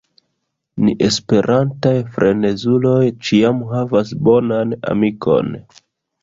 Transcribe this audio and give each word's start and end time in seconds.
Ni 0.85 0.93
esperantaj 1.07 1.93
frenezuloj 2.15 3.03
ĉiam 3.29 3.61
havas 3.75 4.15
bonan 4.31 4.75
amikon. 4.95 5.55